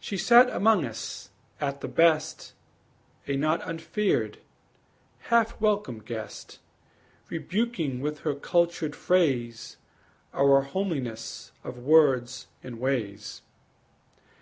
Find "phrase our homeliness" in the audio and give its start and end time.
8.96-11.52